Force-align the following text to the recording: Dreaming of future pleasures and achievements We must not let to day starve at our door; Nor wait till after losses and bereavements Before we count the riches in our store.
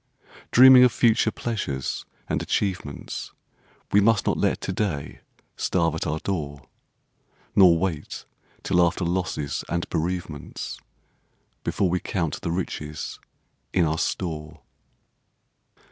Dreaming 0.49 0.83
of 0.83 0.91
future 0.91 1.29
pleasures 1.29 2.07
and 2.27 2.41
achievements 2.41 3.33
We 3.91 4.01
must 4.01 4.25
not 4.25 4.35
let 4.35 4.59
to 4.61 4.73
day 4.73 5.21
starve 5.55 5.93
at 5.93 6.07
our 6.07 6.17
door; 6.17 6.67
Nor 7.55 7.77
wait 7.77 8.25
till 8.63 8.81
after 8.83 9.05
losses 9.05 9.63
and 9.69 9.87
bereavements 9.89 10.79
Before 11.63 11.87
we 11.91 11.99
count 11.99 12.41
the 12.41 12.49
riches 12.49 13.19
in 13.73 13.85
our 13.85 13.99
store. 13.99 14.61